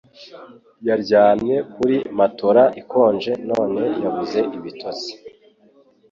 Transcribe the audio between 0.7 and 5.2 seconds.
Yaryamye kuri matora ikonje none yabuze ibitotsi